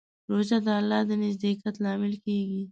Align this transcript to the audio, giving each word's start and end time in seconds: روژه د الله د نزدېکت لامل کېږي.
روژه 0.31 0.57
د 0.65 0.67
الله 0.79 1.01
د 1.09 1.11
نزدېکت 1.23 1.75
لامل 1.83 2.13
کېږي. 2.25 2.61